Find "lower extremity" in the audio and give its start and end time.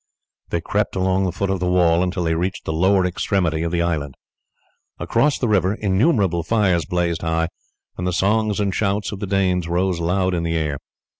2.73-3.61